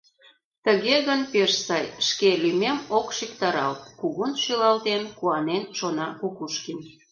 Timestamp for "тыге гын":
0.65-1.21